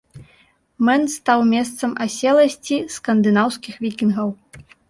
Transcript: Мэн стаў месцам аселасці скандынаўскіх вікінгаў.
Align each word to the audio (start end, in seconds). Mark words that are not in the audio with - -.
Мэн 0.87 1.03
стаў 1.15 1.43
месцам 1.51 1.93
аселасці 2.07 2.81
скандынаўскіх 2.97 3.73
вікінгаў. 3.87 4.29